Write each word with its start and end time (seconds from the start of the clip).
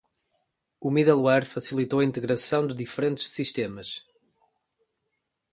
O 0.79 0.89
middleware 0.89 1.45
facilitou 1.45 1.99
a 1.99 2.03
integração 2.03 2.65
de 2.65 2.73
diferentes 2.73 3.27
sistemas. 3.27 4.03